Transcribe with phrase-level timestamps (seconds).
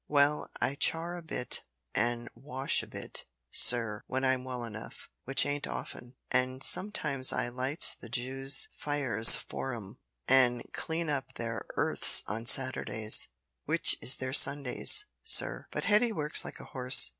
[0.07, 1.61] "Well, I char a bit
[1.93, 6.15] an' wash a bit, sir, when I'm well enough which ain't often.
[6.31, 12.47] An' sometimes I lights the Jews' fires for 'em, an' clean up their 'earths on
[12.47, 13.27] Saturdays
[13.67, 15.67] w'ich is their Sundays, sir.
[15.69, 17.09] But Hetty works like a horse.